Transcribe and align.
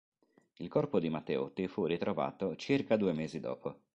Il 0.55 0.67
corpo 0.67 0.99
di 0.99 1.11
Matteotti 1.11 1.67
fu 1.67 1.85
ritrovato 1.85 2.55
circa 2.55 2.97
due 2.97 3.13
mesi 3.13 3.39
dopo. 3.39 3.81